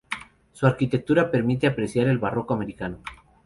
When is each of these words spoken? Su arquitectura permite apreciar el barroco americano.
Su 0.53 0.65
arquitectura 0.65 1.29
permite 1.29 1.67
apreciar 1.67 2.07
el 2.07 2.17
barroco 2.17 2.55
americano. 2.55 3.03